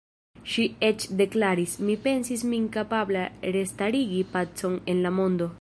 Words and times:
Ŝi 0.51 0.63
eĉ 0.87 1.05
deklaris: 1.19 1.75
Mi 1.89 1.97
pensis 2.07 2.45
min 2.55 2.67
kapabla 2.79 3.29
restarigi 3.59 4.27
pacon 4.35 4.85
en 4.95 5.07
la 5.09 5.17
mondo.. 5.21 5.49